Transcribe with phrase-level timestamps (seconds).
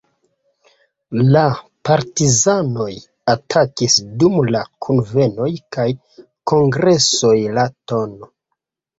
[1.33, 1.41] La
[1.89, 2.93] "Partizanoj"
[3.33, 5.85] atakis dum la kunvenoj kaj
[6.53, 8.17] kongresoj la tn.